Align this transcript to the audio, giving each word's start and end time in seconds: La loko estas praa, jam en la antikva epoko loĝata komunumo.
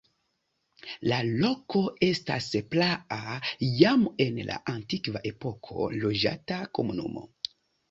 La 1.11 1.19
loko 1.43 1.81
estas 2.07 2.47
praa, 2.71 3.19
jam 3.81 4.07
en 4.27 4.41
la 4.49 4.57
antikva 4.75 5.25
epoko 5.33 5.93
loĝata 6.01 6.61
komunumo. 6.81 7.29